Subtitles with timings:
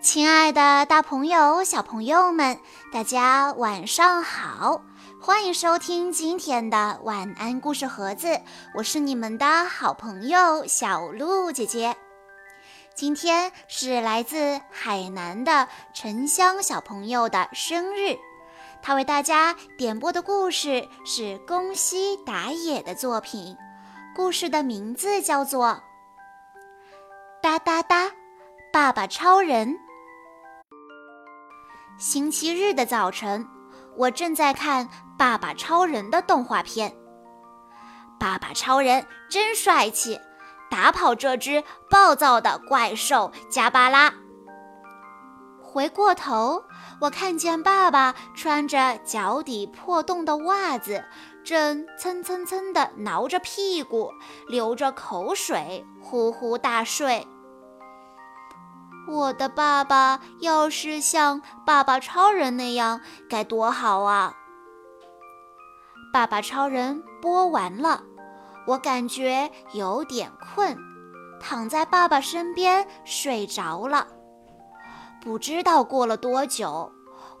[0.00, 2.60] 亲爱的，大朋友、小朋友们，
[2.92, 4.82] 大家晚上好！
[5.20, 8.40] 欢迎收听今天的晚安故事盒子，
[8.74, 11.96] 我是你们的好朋友小鹿姐姐。
[12.94, 18.16] 今天是来自海南的沉香小朋友的生日，
[18.82, 23.56] 他为大家点播的故事是宫西达也的作品，
[24.14, 25.68] 故事的名字叫做
[27.42, 28.12] 《哒哒哒，
[28.72, 29.68] 爸爸超人》。
[31.98, 33.48] 星期日的早晨，
[33.96, 36.94] 我正在看《爸爸超人》的动画片。
[38.20, 40.20] 爸爸超人真帅气，
[40.70, 44.12] 打跑这只暴躁的怪兽加巴拉。
[45.62, 46.62] 回过头，
[47.00, 51.02] 我看见爸爸穿着脚底破洞的袜子，
[51.42, 54.10] 正蹭蹭蹭地挠着屁股，
[54.48, 57.26] 流着口水，呼呼大睡。
[59.08, 64.34] 我的爸爸要是像爸爸超人那样，该多好啊！
[66.12, 68.02] 爸爸超人播完了，
[68.66, 70.76] 我感觉有点困，
[71.40, 74.08] 躺在爸爸身边睡着了。
[75.20, 76.90] 不知道过了多久，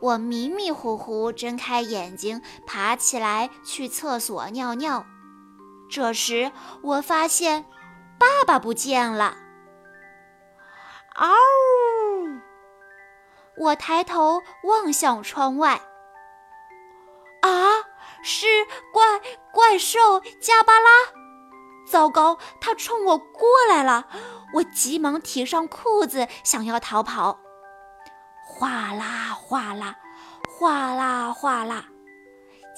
[0.00, 5.04] 我迷迷糊糊睁开眼睛，爬起来去厕所尿尿。
[5.88, 7.64] 这时我发现
[8.18, 9.36] 爸爸不见了。
[11.16, 11.28] 嗷！
[13.58, 15.80] 我抬头望向窗外，
[17.40, 17.50] 啊，
[18.22, 18.46] 是
[18.92, 19.20] 怪
[19.52, 20.90] 怪兽加巴拉！
[21.90, 24.06] 糟糕，他冲我过来了！
[24.54, 27.38] 我急忙提上裤子，想要逃跑。
[28.44, 29.96] 哗啦哗啦，
[30.48, 31.86] 哗啦哗啦，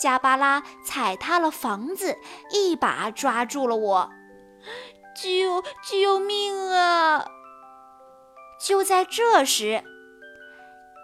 [0.00, 2.16] 加巴拉踩塌了房子，
[2.50, 4.10] 一把抓住了我！
[5.16, 7.24] 救救命啊！
[8.58, 9.82] 就在这时，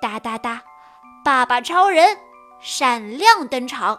[0.02, 0.62] 哒哒哒，
[1.24, 2.19] 爸爸超人
[2.61, 3.98] 闪亮登场！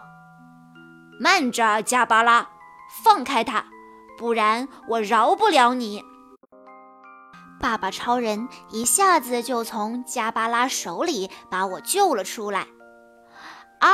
[1.18, 2.48] 慢着，加巴拉，
[3.02, 3.64] 放开他，
[4.18, 6.04] 不然我饶不了你！
[7.58, 12.66] 爸爸超人一下子就从加巴拉手里把我救了出来。
[13.80, 13.90] 嗷！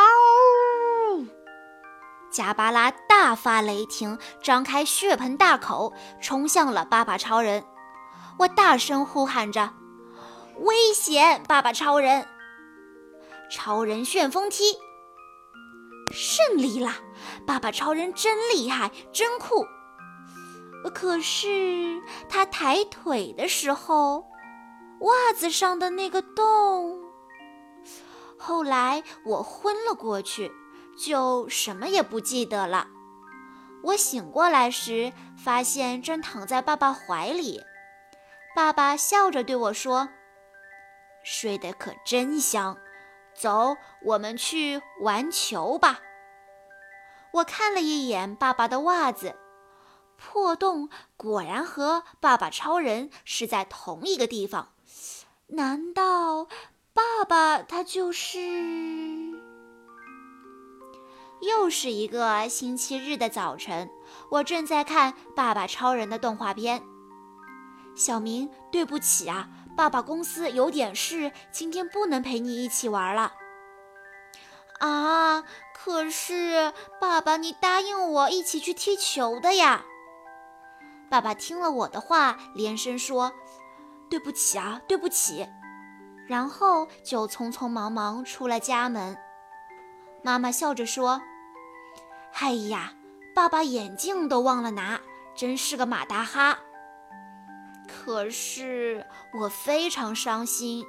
[2.32, 7.65] 加巴拉大发雷霆，张开血盆大口，冲向了爸爸超人。
[8.38, 9.72] 我大声呼喊着
[10.60, 11.43] ：“危险！
[11.47, 12.26] 爸爸超人，
[13.50, 14.78] 超人旋风踢，
[16.12, 16.97] 胜利啦！
[17.47, 19.66] 爸爸超人真厉害，真酷。
[20.94, 24.26] 可是他抬腿的时候，
[25.00, 26.98] 袜子上的那个洞……
[28.37, 30.50] 后来我昏了过去，
[30.98, 32.88] 就什么也不记得了。
[33.84, 37.60] 我醒过来时，发现正躺在爸爸怀里。”
[38.54, 40.10] 爸爸笑着对我说
[41.24, 42.76] ：“睡得可真香，
[43.34, 46.00] 走，我们去玩球吧。”
[47.32, 49.34] 我看了一眼爸爸的袜子，
[50.18, 54.74] 破洞果然和爸爸超人是在同一个地方。
[55.46, 56.46] 难道
[56.92, 58.38] 爸爸他就是？
[61.41, 63.91] 又是一个星期日的早晨，
[64.30, 66.82] 我正在看爸爸超人的动画片。
[67.94, 73.34] 小明，对不起啊，爸爸公司有点事，今天不能陪你一起玩了。
[74.80, 75.44] 啊，
[75.75, 79.84] 可是爸爸，你答应我一起去踢球的呀。
[81.08, 83.32] 爸爸听了我的话，连声说
[84.09, 85.47] ：“对不起啊，对不起。”
[86.26, 89.16] 然后就匆匆忙忙出了家门。
[90.22, 91.20] 妈妈笑着说
[92.41, 92.94] ：“哎呀，
[93.34, 95.00] 爸爸眼镜都忘了拿，
[95.34, 96.59] 真是个马大哈。”
[98.04, 99.06] 可是
[99.40, 100.84] 我非常伤心。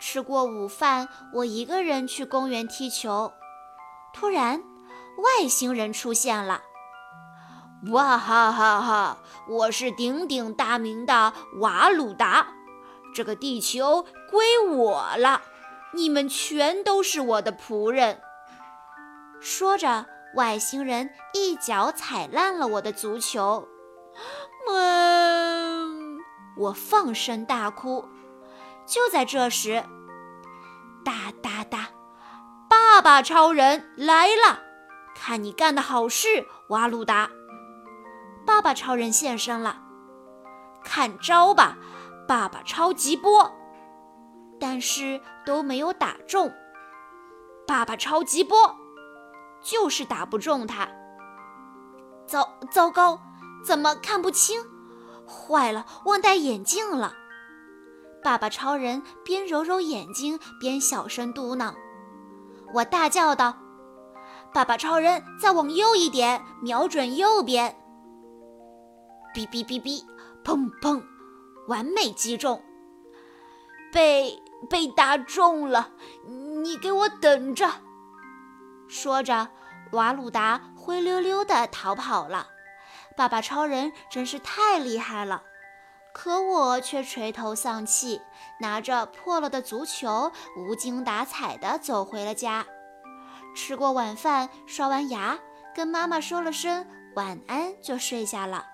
[0.00, 3.32] 吃过午饭，我一个人去公园踢球。
[4.12, 4.64] 突然，
[5.18, 6.62] 外星人出现了！
[7.92, 9.18] 哇哈哈哈！
[9.48, 12.48] 我是鼎鼎大名的瓦鲁达，
[13.14, 15.42] 这个地球归我了，
[15.94, 18.20] 你们全都是我的仆人。
[19.40, 23.68] 说着，外星人一脚踩烂了我的足球。
[24.68, 25.57] 嗯。
[26.58, 28.08] 我放声大哭。
[28.84, 29.84] 就在这时，
[31.04, 31.88] 哒哒哒，
[32.68, 34.60] 爸爸超人来了！
[35.14, 37.30] 看你干的好事，瓦鲁达！
[38.46, 39.82] 爸爸超人现身了，
[40.82, 41.76] 看招吧，
[42.26, 43.52] 爸爸超级波！
[44.58, 46.52] 但是都没有打中。
[47.66, 48.74] 爸爸超级波，
[49.60, 50.88] 就是打不中他。
[52.26, 53.20] 糟糟糕，
[53.62, 54.60] 怎么看不清？
[55.28, 57.12] 坏了，忘戴眼镜了。
[58.22, 61.74] 爸爸超人边揉揉眼睛边小声嘟囔。
[62.74, 63.56] 我大叫道
[64.52, 67.76] ：“爸爸超人，再往右一点，瞄准右边！”
[69.34, 70.02] 哔哔哔哔，
[70.44, 71.02] 砰砰，
[71.68, 72.62] 完美击中，
[73.92, 75.90] 被被打中了！
[76.26, 77.70] 你给我等着！
[78.88, 79.48] 说着，
[79.92, 82.48] 瓦鲁达灰溜溜地逃跑了。
[83.18, 85.42] 爸爸超人真是太厉害了，
[86.14, 88.22] 可我却垂头丧气，
[88.60, 92.64] 拿着破了的足球，无精打采地走回了家。
[93.56, 95.36] 吃过晚饭，刷完牙，
[95.74, 96.86] 跟妈妈说了声
[97.16, 98.64] 晚安，就睡下了。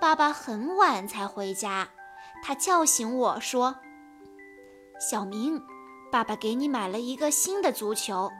[0.00, 1.86] 爸爸很晚才回家，
[2.42, 3.76] 他叫醒我说
[4.98, 5.62] ：“小明，
[6.10, 8.30] 爸爸给你买了一个新的足球。”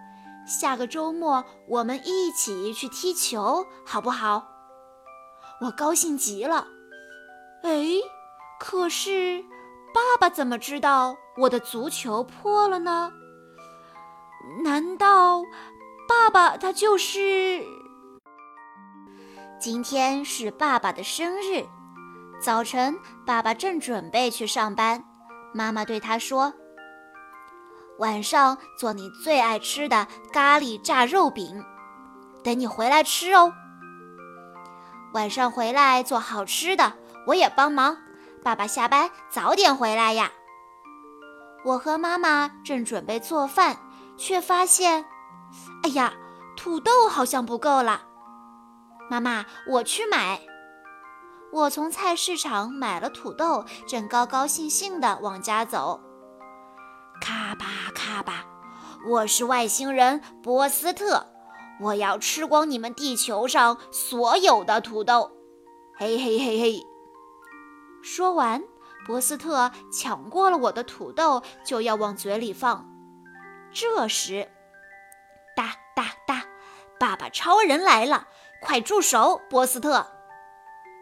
[0.49, 4.60] 下个周末我们一起去踢球，好不好？
[5.61, 6.67] 我高兴极了。
[7.62, 7.87] 哎，
[8.59, 9.45] 可是
[9.93, 13.12] 爸爸怎么知道我的足球破了呢？
[14.65, 15.43] 难道
[16.09, 17.62] 爸爸他就是？
[19.61, 21.67] 今天是爸爸的生日，
[22.41, 25.05] 早晨爸爸正准备去上班，
[25.53, 26.55] 妈妈对他说。
[27.99, 31.62] 晚上做你最爱吃的咖喱炸肉饼，
[32.43, 33.53] 等你回来吃哦。
[35.12, 36.93] 晚上回来做好吃的，
[37.27, 37.97] 我也帮忙。
[38.43, 40.31] 爸爸下班早点回来呀。
[41.65, 43.77] 我和妈妈正准备做饭，
[44.17, 45.05] 却发现，
[45.83, 46.15] 哎呀，
[46.57, 48.03] 土豆好像不够了。
[49.11, 50.41] 妈妈，我去买。
[51.53, 56.01] 我从菜市场买了土豆，正高高兴兴地往家走。
[57.21, 58.47] 咔吧咔吧，
[59.11, 61.27] 我是外星人波斯特，
[61.81, 65.32] 我要吃光你们地球上所有的土豆！
[65.97, 66.87] 嘿嘿嘿嘿。
[68.03, 68.62] 说完，
[69.06, 72.88] 波斯特抢过了我的土豆，就要往嘴里放。
[73.73, 74.49] 这时，
[75.56, 76.44] 哒哒哒，
[76.99, 78.29] 爸爸超人来了！
[78.62, 80.06] 快住手，波斯特！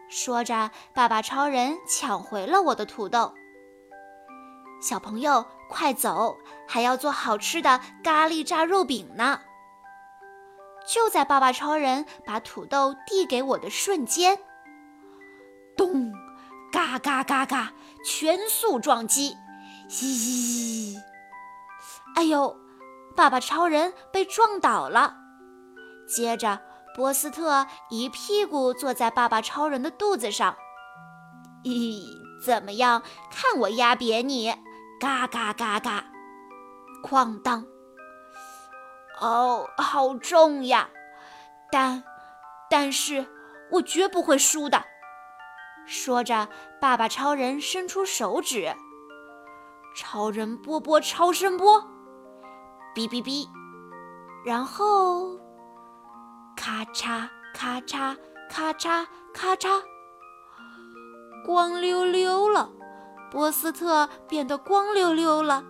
[0.09, 3.33] 说着，爸爸超人抢回了我的土豆。
[4.81, 5.45] 小朋友。
[5.71, 6.35] 快走，
[6.67, 9.39] 还要做好吃的咖喱炸肉饼呢！
[10.91, 14.39] 就在爸爸超人把土豆递给我的瞬间，
[15.77, 16.11] 咚，
[16.71, 17.71] 嘎嘎嘎嘎，
[18.03, 19.37] 全速撞击，
[19.87, 20.97] 咦！
[22.15, 22.57] 哎呦，
[23.15, 25.15] 爸爸超人被撞倒了。
[26.07, 26.59] 接着，
[26.95, 30.57] 波斯特一屁股坐在爸爸超人的肚子上。
[31.63, 32.01] 咦，
[32.43, 33.03] 怎么样？
[33.29, 34.55] 看我压扁你！
[34.99, 36.05] 嘎嘎嘎嘎，
[37.03, 37.63] 哐当！
[39.19, 40.89] 哦，好重呀！
[41.71, 42.03] 但，
[42.69, 43.25] 但是
[43.71, 44.83] 我绝不会输的。
[45.85, 46.47] 说着，
[46.79, 48.75] 爸爸超人伸出手指，
[49.95, 51.81] 超人波波超声波，
[52.95, 53.47] 哔哔哔，
[54.45, 55.37] 然后
[56.55, 58.15] 咔嚓咔嚓
[58.49, 59.81] 咔嚓咔嚓，
[61.45, 62.69] 光溜溜了。
[63.31, 65.63] 波斯特变得光溜溜了，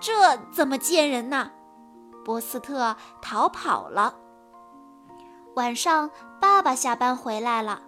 [0.00, 1.52] 这怎么见人呢？
[2.26, 4.16] 波斯特逃跑了。
[5.54, 7.82] 晚上，爸爸下班回来了，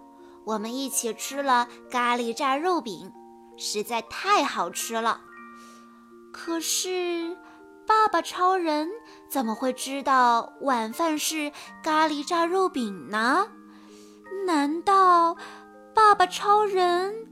[0.45, 3.11] 我们一起吃了咖喱炸肉饼，
[3.57, 5.19] 实在太好吃了。
[6.31, 7.37] 可是，
[7.85, 8.87] 爸爸超人
[9.29, 11.51] 怎么会知道晚饭是
[11.83, 13.45] 咖喱炸肉饼呢？
[14.47, 15.35] 难道
[15.93, 17.27] 爸爸超人？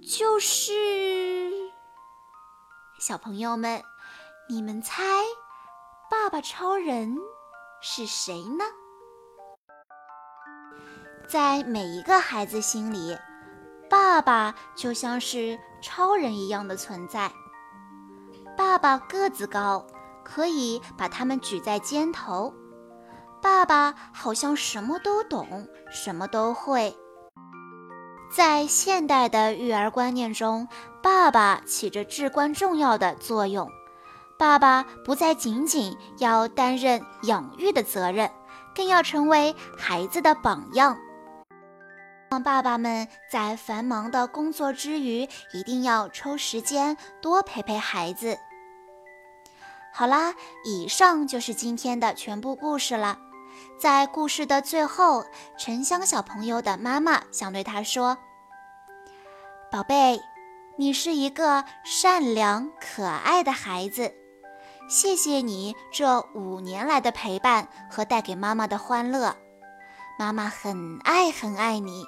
[0.00, 1.52] 就是
[2.98, 3.82] 小朋友们，
[4.48, 5.02] 你们猜，
[6.08, 7.18] 爸爸超人
[7.80, 8.64] 是谁呢？
[11.28, 13.18] 在每一个孩子心里，
[13.90, 17.32] 爸爸就像是超人一样的存在。
[18.56, 19.84] 爸爸个子高，
[20.24, 22.54] 可以把他们举在肩头。
[23.42, 26.96] 爸爸好像什么都懂，什么都会。
[28.32, 30.68] 在现代的育儿观念中，
[31.02, 33.68] 爸爸起着至关重要的作用。
[34.38, 38.30] 爸爸不再仅仅要担任养育的责任，
[38.74, 40.98] 更要成为孩子的榜样。
[42.30, 48.36] 让爸爸们在繁忙的工作之余，一定要抽时间多陪陪孩子。
[49.92, 53.18] 好啦，以上就是今天的全部故事了。
[53.80, 55.24] 在故事的最后，
[55.56, 58.18] 沉香小朋友的妈妈想对他说
[59.72, 60.20] ：“宝贝，
[60.76, 64.12] 你是一个善良可爱的孩子，
[64.88, 69.34] 谢谢你这五年来的陪伴和带给妈妈的欢乐，
[70.16, 72.04] 妈妈很爱很爱你。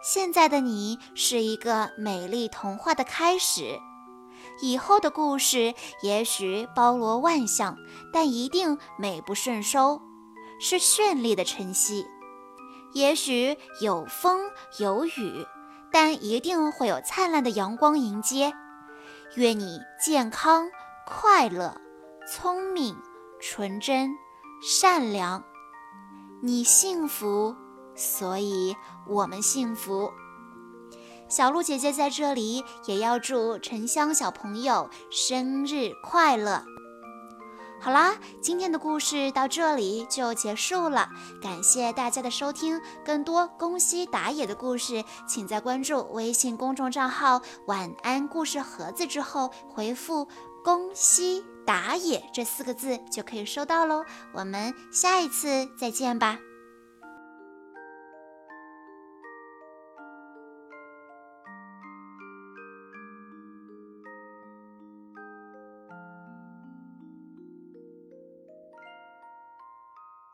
[0.00, 3.80] 现在的你是一个美丽童话的开始，
[4.62, 7.76] 以后的故事也许包罗万象，
[8.12, 10.00] 但一定美不胜收，
[10.60, 12.06] 是绚丽的晨曦。
[12.92, 15.44] 也许有风有雨，
[15.90, 18.52] 但一定会有灿烂的阳光迎接。
[19.36, 20.70] 愿你健康、
[21.12, 21.76] 快乐、
[22.24, 22.96] 聪明、
[23.40, 24.16] 纯真、
[24.62, 25.42] 善良。
[26.40, 27.56] 你幸福，
[27.96, 28.76] 所以
[29.08, 30.12] 我们幸福。
[31.28, 36.62] 小鹿姐姐在这里也要祝沉香小朋友生日快乐。
[37.82, 41.08] 好啦，今天的故事到这里就结束了，
[41.40, 42.78] 感谢大家的收听。
[43.02, 50.28] 更多宫西达也的故事，请在关注微信公众账号“晚安故事盒子”之后回复
[50.64, 54.04] “宫西打野”这四个字就可以收到喽。
[54.32, 56.38] 我们下一次再见吧。